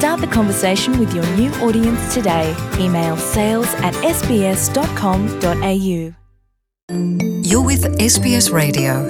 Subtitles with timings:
[0.00, 2.56] Start the conversation with your new audience today.
[2.78, 6.14] Email sales at sbs.com.au.
[7.44, 9.06] You're with SBS Radio.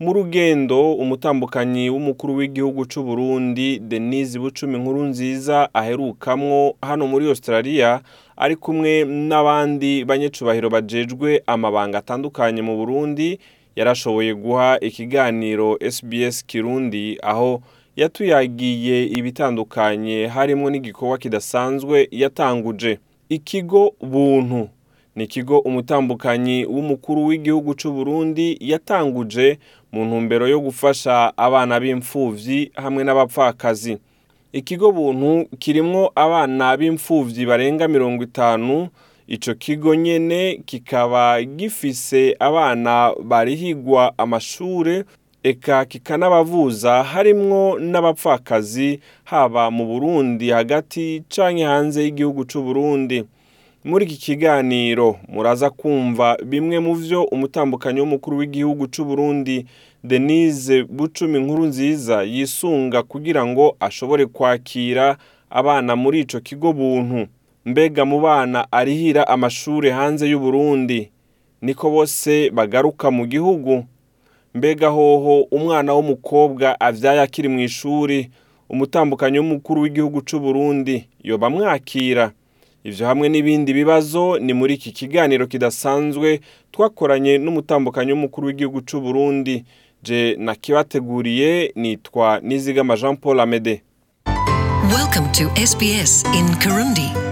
[0.00, 8.00] mu rugendo umutambukanyi w'umukuru w'igihugu cy'u Burundi denise bucumi nkuru nziza aherukamwo hano muri australia
[8.36, 13.38] ari kumwe n'abandi banyecubahiro bajejwe amabanga atandukanye mu burundi
[13.76, 17.62] yarashoboye guha ikiganiro sbs kirundi aho
[17.96, 22.98] yatuyagiye ibitandukanye harimo n'igikorwa kidasanzwe yatanguje.
[23.28, 24.68] Ikigo buntu
[25.16, 29.58] ni ikigo umutambukanyi w'umukuru w'igihugu cy'u Burundi yatanguje
[29.92, 33.98] mu ntumbero yo gufasha abana b'imfuvyi hamwe n'abapfakazi.
[34.52, 38.88] Ikigo buntu kirimwo abana b'imfuvyi barenga mirongo itanu
[39.26, 45.04] ico kigo nyene kikaba gifise abana barihigwa amashure
[45.42, 53.24] eka kikanabavuza harimwo n'abapfakazi haba mu Burundi hagati canke hanze y'igihugu c'u Burundi.
[53.84, 59.66] Muri iki kiganiro muraza kumva bimwe mu vyo umutambukanyi w'umukuru w'igihugu c'u Burundi
[60.04, 65.16] Denise Bucumi nkuru nziza yisunga kugira ngo ashobore kwakira
[65.50, 67.26] abana muri ico kigo buntu.
[67.64, 71.10] Mbega mu bana arihira amashure hanze y'u Burundi
[71.62, 73.84] niko bose bagaruka mu gihugu.
[74.54, 78.30] Mbega hoho umwana w'umukobwa avyaye akiri mu ishuri
[78.70, 82.32] umutambukanyi w'umukuru w'igihugu c'u Burundi yoba mwakira
[82.84, 86.40] ivyo hamwe n'ibindi bibazo ni muri iki kiganiro kidasanzwe
[86.72, 89.64] twakoranye n'umutambukanyi w'umukuru w'igihugu c'u Burundi
[90.02, 93.82] je nakibateguriye nitwa Nizigama Jean Paul Amede.
[94.96, 97.31] Welcome to SBS in Kirundi.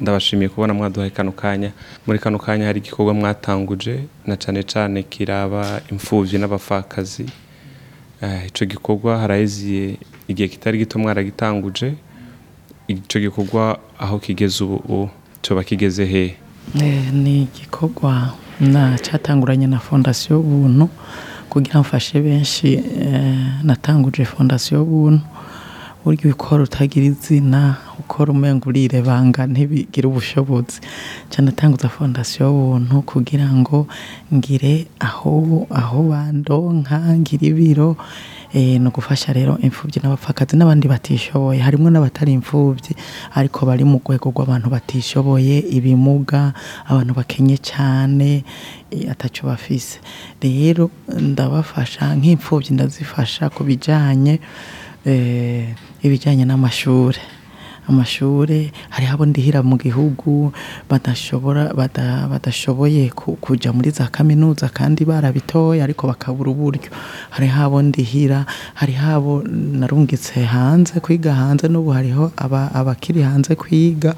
[0.00, 1.70] Ndabashimiye kubona mwaduhaye kano kanya.
[2.06, 7.26] Muri kano kanya hari igikorwa mwatanguje na cane cane kiraba imfuvyi n'abapfakazi
[8.22, 9.96] Eh, ico gikorwa haraheziye
[10.28, 11.94] igihe kitari gito mwaragitanguje.
[12.88, 15.10] Ico gikorwa aho kigeze ubu
[15.42, 16.36] coba kigeze hehe
[16.80, 20.88] Eh, ni igikorwa na catanguranye na fondasiyo buntu
[21.48, 25.20] kugira mfashe benshi eh, natanguje fondasiyo buntu
[26.06, 30.78] burya ukora utagira izina ukora umenga urirebanga ntibigire ubushobozi.
[31.30, 33.86] Ca natanguza fondasiyo buntu kugira ngo
[34.30, 37.96] ngire aho aho bandonka ngire ibiro
[38.54, 41.58] eh, ni ugufasha rero imfubyi n'abapfakazi n'abandi batishoboye.
[41.58, 42.94] Harimwo n'abatari imfubyi
[43.34, 46.54] ariko bari mu rwego rw'abantu batishoboye ibimuga
[46.86, 48.44] abantu bakenye cyane
[48.94, 49.98] eh, ataco bafise.
[50.38, 54.38] Rero ndabafasha nk'imfubyi ndazifasha ku bijanye
[56.02, 57.18] ibijyanye n'amashure.
[57.88, 60.52] Amashure hariho abo ndihira mu gihugu
[60.90, 66.90] badashobora bada- badashoboye ku- kuja muri za kaminuza kandi barabitoye ariko bakabura uburyo.
[67.30, 74.14] Hariho abo ndihira hariho abo narungitse hanze kwiga hanze n'ubu hariho aba- abakiri hanze kwiga.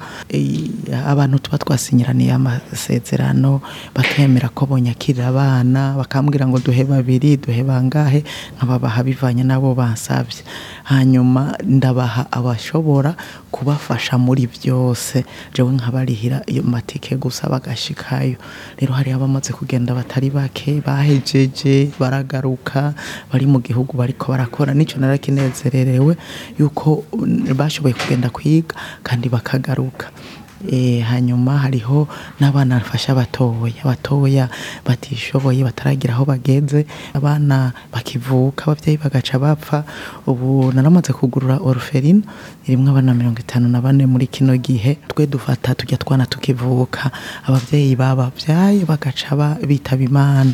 [1.07, 3.61] Abantu tuba twasinyiraniye amasezerano
[3.95, 8.23] bakemera ko bonyakirira abana bakambwira ngo duhe babiri duhe bangahe
[8.57, 10.41] nkababaha bivanye n'abo bansabye
[10.89, 13.15] hanyuma ndabaha abashobora
[13.59, 15.23] kubafasha muri byose.
[15.53, 18.35] Jewe nkabarihira iyo matike gusa bagashikayo.
[18.79, 22.93] Rero hari abamaze kugenda batari bake bahejeje baragaruka
[23.31, 24.71] bari mu gihugu bariko barakora.
[24.73, 26.15] Nico narakinezererewe
[26.59, 27.03] yuko
[27.55, 30.07] bashoboye kugenda kwiga kandi bakagaruka.
[31.05, 32.07] Hanyuma hariho
[32.39, 33.73] n'abana bafasha abatoya.
[33.83, 34.49] Abatoya
[34.85, 36.85] batishoboye bataragira aho bageze.
[37.13, 39.83] Abana bakivuka abavyeyi bagaca bapfa.
[40.27, 42.21] Ubu naramaze kugurura orpheline
[42.67, 44.97] irimwo abana mirongo itanu na bane muri kino gihe.
[45.07, 47.11] Twe dufata tujya twana tukivuka.
[47.47, 50.53] Abavyeyi babavyaye bagaca ba- bitaba imana.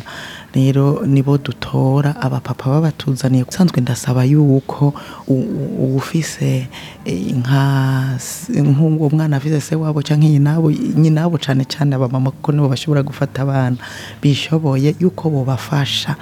[0.54, 3.44] Rero nibo dutora abapapa babatuzaniye.
[3.44, 4.94] Usanzwe ndasaba yuko
[5.28, 6.66] u- u- uwufise
[7.04, 8.16] eh, nka
[8.50, 13.42] nk'uwo mwana afise se wabo canke nyinabo nyinabo cane cane abamama kuko nibo bashobora gufata
[13.42, 13.76] abana.
[14.22, 16.16] Bishoboye yuko bobafasha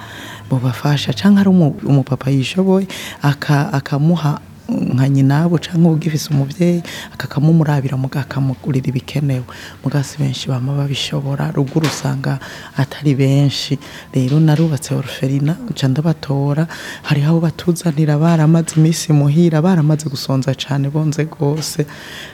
[0.49, 1.13] bobafasha.
[1.13, 2.87] Canke ari umu- umupapa yishoboye
[3.21, 4.39] aka- akamuha
[4.69, 6.81] nka nyinabo cyangwa ugifise umubyeyi
[7.13, 9.45] akakamumurabira muga akamugurira ibikenewe.
[9.83, 12.39] Muga si benshi bama babishobora ruguru usanga
[12.77, 13.77] atari benshi.
[14.13, 16.67] Rero narubatse oruferina nca ndabatora.
[17.03, 21.85] Hariho abo batuzanira baramaze iminsi muhira baramaze gusonza cyane bonze rwose.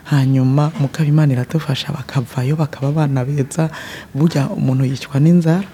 [0.07, 3.69] Hanyuma mugabo imana iradufasha bakavayo bakaba abana beza.
[4.16, 5.68] Burya umuntu yicwa n'inzara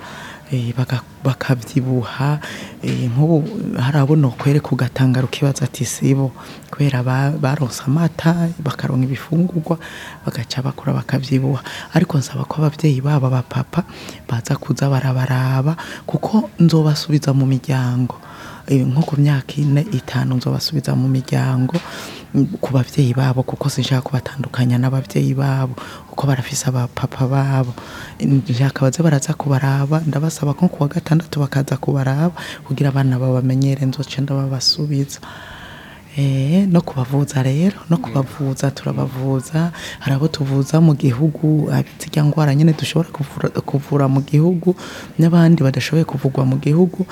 [1.23, 2.39] bakabyibuha
[2.83, 3.37] eh, nk'ubu
[3.79, 6.31] hari abo nokwereka ugatangara ukibaza ati sibo
[6.71, 9.77] kubera ba- baronse amata bakaronka ibifungurwa
[10.25, 11.61] bagaca bakura bakabyibuha
[11.93, 13.83] ariko nsaba ko ababyeyi babo abapapa
[14.29, 18.15] baza kuza barabaraba kuko nzobasubiza mu miryango.
[18.67, 21.79] Eh, nko ku myaka ine itanu nzobasubiza mu miryango.
[22.61, 25.73] Ku babyeyi babo kuko sinshaka kubatandukanya n'ababyeyi babo
[26.09, 27.73] kuko barafise abapapa babo.
[28.19, 32.35] Nshaka baraza kubaraba ndabasaba nko kuwa gatandatu bakaza kubaraba
[32.67, 35.19] kugira abana babamenyere nzoce ndababasubiza.
[36.17, 39.71] No kubavuza rero no kubavuza turabavuza.
[39.99, 41.69] Hari abo tuvuza mu gihugu
[41.99, 43.09] zirya ndwara nyine dushobora
[43.61, 44.75] kuvura, mu gihugu
[45.19, 47.05] n'abandi badashoboye kuvugwa mu gihugu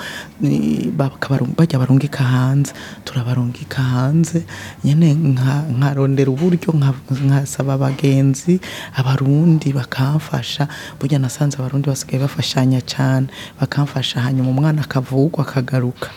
[1.56, 2.72] bajya barungika hanze.
[3.04, 4.42] Turabarungika hanze
[4.84, 8.60] nyine nka- nkarondera uburyo nka- nkasaba abagenzi
[8.96, 10.68] abarundi bakamfasha.
[10.98, 13.26] Burya nasanze abarundi basigaye bafashanya cyane
[13.60, 16.10] bakamfasha hanyuma umwana akavugwa akagaruka.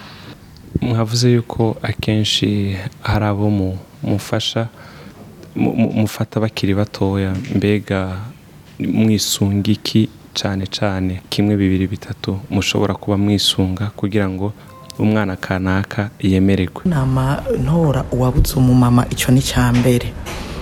[0.81, 4.67] Mwavuze yuko akenshi hari abo mu- mufasha
[5.55, 8.17] mu- mu- mufata bakiri batoya mbega
[8.79, 10.09] mwisunga iki?
[10.33, 14.53] Cyane cyane kimwe bibiri bitatu mushobora kuba mwisunga kugira ngo
[14.99, 16.81] umwana kanaka yemererwe.
[16.85, 19.41] Nama ntora uwabuze umumama icyo ni
[19.73, 20.13] mbere.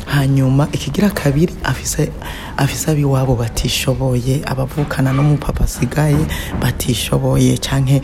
[0.08, 2.12] Hanyuma ikigira kabiri afise
[2.58, 6.18] afise abiwabo batishoboye abavukana n'umupapa asigaye
[6.62, 8.02] batishoboye canke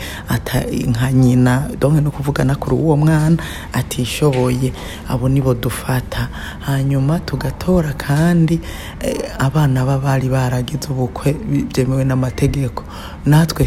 [0.88, 3.38] nka nyina donke no kuvugana kuri uwo mwana
[3.74, 4.74] atishoboye.
[5.10, 6.28] Abo nibo dufata.
[6.60, 8.60] Hanyuma tugatora kandi
[9.02, 11.34] eh, abana baba bari baragize ubukwe
[11.74, 12.84] byemewe n'amategeko.
[13.26, 13.66] Natwe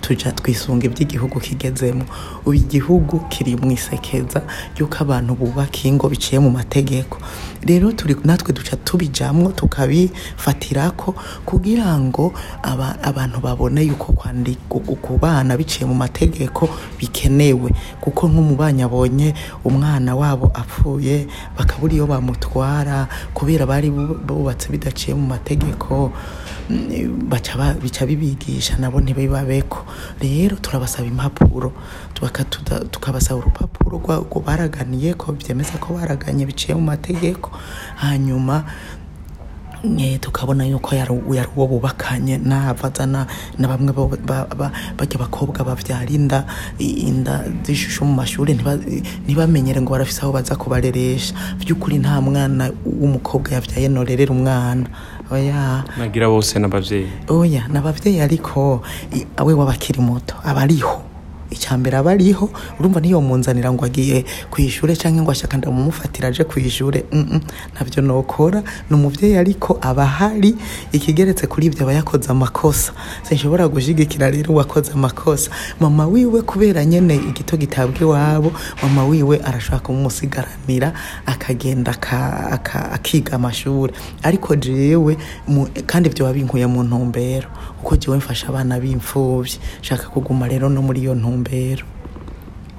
[0.00, 2.04] tuja twisunga iby'igihugu kigezemo.
[2.42, 4.42] Ubu igihugu kiri mu isekeza
[4.78, 7.18] y'uko abantu bubaka ingo biciye mu mategeko.
[7.66, 7.90] Rero
[8.24, 15.94] natwe duca tubijamwo tukabifatirako kugira ngo aba- abantu babone yuko kwandika ku bana biciye mu
[15.94, 16.68] mategeko
[16.98, 17.70] bikenewe.
[18.00, 19.34] Kuko nk'umubanyi abonye
[19.64, 21.26] umwana wabo apfuye
[21.58, 26.12] bakabura iyo bamutwara kubera bari bu- bubatse bidaciye mu mategeko
[26.68, 29.84] bica bibigisha nabo ntibibabeko.
[30.20, 31.72] Rero turabasaba impapuro
[32.90, 37.50] tukabasaba urupapuro rwo baraganiye ko byemeza ko baraganye biciye mu mategeko.
[37.96, 38.64] Hanyuma
[39.84, 41.12] eh, tukabona yuko yari
[41.56, 43.26] uwo bubakanye navaza na
[43.58, 43.92] bamwe
[44.98, 46.46] bajya bakobwa bavyara inda
[46.78, 48.82] inda zishusho mu mashuri ntiba-
[49.26, 51.34] ntibamenyere ngo barafise aho baza kubareresha.
[51.60, 54.86] By'ukuri nta mwana w'umukobwa yavyaye norerera umwana.
[55.30, 55.84] Oya.
[55.98, 58.82] Nagira bose n'ababyeyi oya n'abavyeyi ariko
[59.36, 61.05] awe wabakiri muto aba ariho
[61.50, 62.50] icyambere aba ariho
[62.80, 67.40] urumva niyo munzanira ngo agiye ku ishure cyangwa ngo ashaka ndamumufatira aje ku ishure -mm,
[67.74, 68.62] ntabyo nokora.
[68.90, 70.54] Ni umuvyeyi ariko aba ahari
[70.92, 72.92] ikigeretse kuri ibyo aba yakoze amakosa.
[73.22, 75.50] Sinshobora gushigikira rero uwakoze amakosa.
[75.80, 78.52] Mama wiwe kubera nyene igito gitabwa iwabo
[78.82, 80.92] mama wiwe arashobora kumusigaranira
[81.26, 85.16] akagenda aka- aka- akiga amashuri ariko jewe
[85.86, 87.48] kandi ibyo binkuye mu ntumbero.
[87.82, 89.58] Kuko jewe mfasha abana b'imfuvyi.
[89.80, 91.35] Nshaka kuguma rero no muri iyo ntumbero.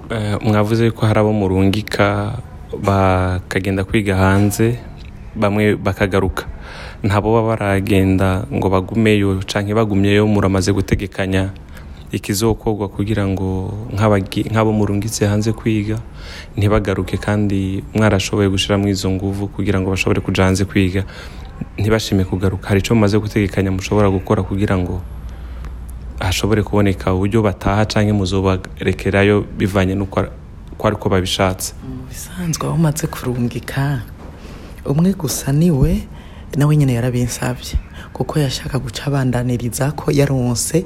[0.10, 2.40] Eh, mwavuze ko hari abo murungika
[2.84, 4.80] bakagenda kwiga hanze
[5.36, 6.46] bamwe bakagaruka.
[7.04, 11.52] Ntabo baba baragenda ngo bagumeyo canke bagumyeyo muramaze gutegekanya
[12.12, 16.00] ikizokorwa kugira ngo nk'abo murungitse hanze kwiga
[16.56, 21.04] ntibagaruke kandi mwarashoboye gushiramo izo nguvu kugira ngo bashobore kuja hanze kwiga.
[21.78, 22.68] Ntibashime kugaruka.
[22.72, 25.02] Hari ico mumaze gutegekanya mushobora gukora kugira ngo
[26.20, 30.32] hashobore kuboneka uburyo bataha canke muzobarekerayo bivanye n'uko ar-
[30.78, 31.74] ko ariko babishatse.
[32.10, 34.02] Bisanzwe aho umaze kurungika
[34.86, 36.08] umwe gusa ni we
[36.58, 37.76] nawe nyine yarabinsabye
[38.14, 40.86] kuko yashaka guca abandaniriza ko yaronse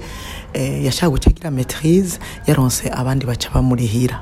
[0.54, 4.20] eh, yashaka guca agira maitrise yaronse abandi baca bamurihira.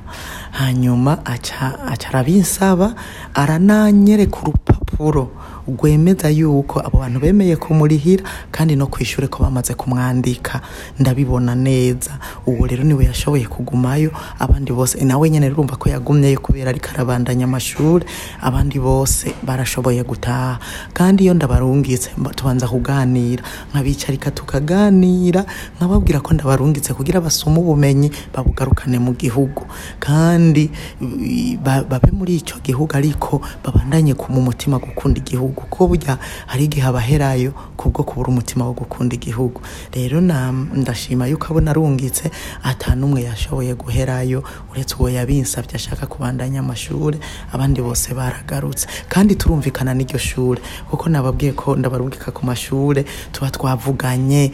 [0.51, 2.93] Hanyuma aca arabinsaba
[3.33, 5.31] arananyereka urupapuro.
[5.77, 10.61] Rwemeza yuko abo bantu bemeye kumurihira kandi no kwishyure ko bamaze kumwandika.
[10.99, 12.19] Ndabibona neza.
[12.45, 14.11] Uwo rero ni we yashoboye kugumayo.
[14.39, 18.05] Abandi bose nawe nyene urumva ko yagumyeyo kubera ariko arabandanya amashuri
[18.41, 20.59] abandi bose barashoboye gutaha.
[20.93, 23.43] Kandi iyo ndabarungitse tubanza kuganira.
[23.71, 25.45] Nkabicarika tukaganira
[25.77, 29.65] nkababwira ko ndabarungitse kugira basome ubumenyi babugarukane mu gihugu.
[29.99, 30.69] Kandi
[31.63, 35.58] babe muri icyo gihugu ariko babandanye mu mutima gukunda igihugu.
[35.69, 39.61] Ko burya hari igihe abaherayo kubwo kubura umutima wo gukunda igihugu.
[39.93, 42.31] Rero ndashima yuko abo narungitse
[42.63, 47.19] ata n'umwe yashoboye guherayo uretse uwo yabinsabye ashaka kubandanya amashuri
[47.51, 48.87] abandi bose baragarutse.
[49.09, 54.51] Kandi turumvikana n'iryo shure kuko nababwiye ko ndabarungika ku mashure tuba twavuganye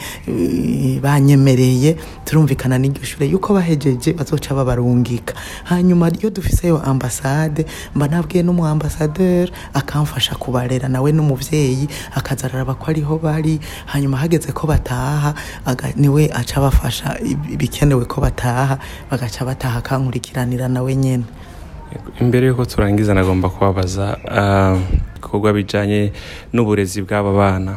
[1.02, 5.34] banyemereye turumvikana n'iryo shure yuko bahejeje bazoca babarungika.
[5.64, 12.88] Hanyuma iyo dufiseyo ambasade mba nabwiye n'umu ambasaderi akamfasha kubarera nawe n'umuvyeyi akaza araraba ko
[12.96, 13.60] ariho bari
[13.92, 15.36] hanyuma hageze ko bataha
[16.00, 17.20] ni we aca bafasha
[17.52, 18.80] ibikenewe ko bataha
[19.12, 21.28] bagaca bataha akankurikiranira nawe nyene.
[22.20, 24.80] Imbere y'uko turangiza nagomba kubabaza ah,
[25.16, 26.12] ibikorwa bijyanye
[26.54, 27.74] n'uburezi bw'aba bana.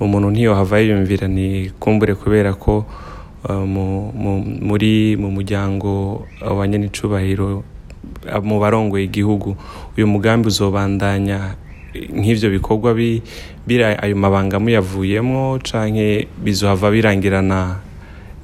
[0.00, 2.86] Umuntu ntiyohava yiyumvira ni kumbure kubera ko
[3.48, 7.62] ah, mu- mu- muri mu muryango wa nyenicubahiro
[8.26, 9.56] ah, mu barongoye igihugu.
[9.96, 11.54] Uyu mugambi uzobandanya
[12.14, 13.22] nk'ivyo bikorwa bi-
[13.66, 17.80] bira ayo mabanga muyavuyemo canke bizohava birangirana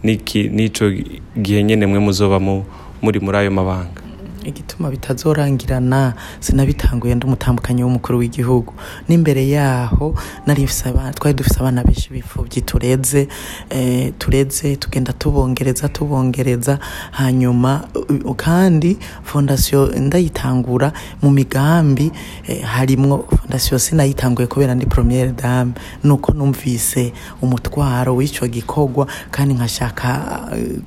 [0.03, 0.91] n'ico
[1.39, 2.67] gihe nyene mwe muzoba mu-
[3.03, 4.02] muri muri ayo mabanga.
[4.45, 8.73] Igituma bitazorangirana sinabitanguye ndi umutambukanyi w'umukuru w'igihugu.
[9.09, 10.15] N'imbere yaho
[10.47, 10.67] nari
[11.15, 13.29] twari dufise abana benshi bipfuvyi tureze
[13.71, 16.79] eh, tureze tugenda tubongereza tubongereza.
[17.11, 17.89] Hanyuma
[18.37, 22.13] kandi fondasiyo ndayitangura mu migambi
[22.49, 25.73] eh, harimwo fondasiyo sinayitanguye kubera ndi premiere dame.
[26.05, 30.09] Nuko numvise umutwaro w'ico gikorwa kandi nkashaka
[30.57, 30.81] eh,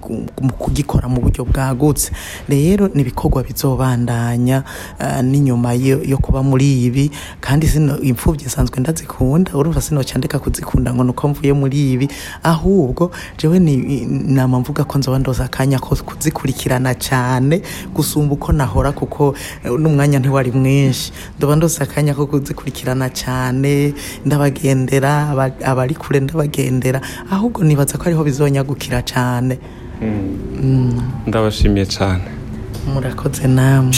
[0.60, 2.12] kugikora mu buryo bwagutse.
[2.50, 4.64] Rero ni ibikorwa bizobandanya
[5.00, 7.12] eh, n'inyuma yo kuba muri ibi.
[7.42, 12.08] Kandi sino imfuvyi nsanzwe ndazikunda urumva sinoca ndeka kuzikunda ngo nuko mvuye muri ibi.
[12.44, 17.62] Ahubwo jewe ni nama mvuga ko nzoba ndoza akanya ko kuzikurikirana cane
[17.94, 21.12] gusumba uko nahora kuko eh, n'umwanya ntiwari mwinshi.
[21.38, 23.94] Ndoba ndoza akanya ko kuzikurikirana cane
[24.26, 27.02] ndabagendera aba- abari kure ndabagendera.
[27.32, 29.60] Ahubwo nibaza ko ariho bizonyagukira cane.
[31.28, 32.24] Ndabashimiye cyane
[32.94, 33.96] murakoze namwe.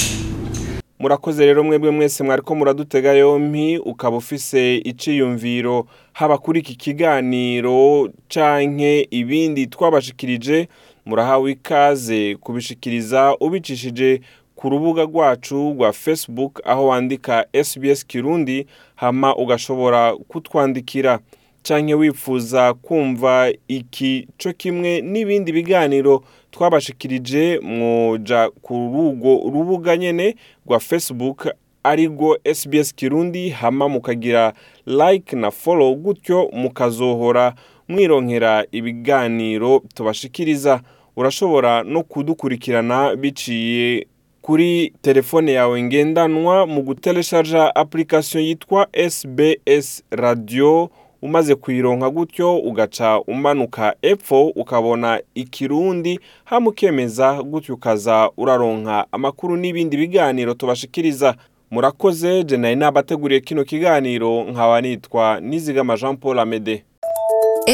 [0.99, 5.85] Murakoze rero mwebwe mwese mwariko muradutega yompi ukaba ufise iciyumviro.
[6.13, 10.67] Haba kuri iki kiganiro canke ibindi twabashikirije
[11.05, 14.21] murahawe ikaze kubishikiriza ubicishije
[14.55, 21.19] ku rubuga rwacu rwa facebook aho wandika sbs kirundi hama ugashobora kutwandikira.
[21.67, 30.79] Canke wifuza kumva iki co kimwe n'ibindi biganiro twabashikirije mwoja ku rugo rubuga nyene rwa
[30.79, 31.47] facebook
[31.83, 34.53] arirwo sbs kirundi hama mukagira
[34.85, 37.53] like na follow gutyo mukazohora
[37.87, 40.81] mwironkera ibiganiro tubashikiriza.
[41.15, 44.07] Urashobora no kudukurikirana biciye
[44.41, 50.89] kuri telefone yawe ngendanwa mu gutelesharja application yitwa sbs radio
[51.27, 59.97] umaze kuyironka gutyo ugaca umanuka epfo ukabona ikirundi hama ukemeza gutyo ukaza uraronka amakuru n'ibindi
[59.97, 61.35] biganiro tubashikiriza.
[61.71, 66.83] Murakoze je nari nabateguriye kino kiganiro nkaba nitwa nizigama jean paul amede.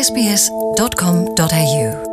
[0.02, 2.13] Sbs.com.au